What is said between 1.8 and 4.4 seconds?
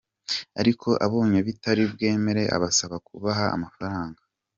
bwemere abasaba kubaha amafaranga.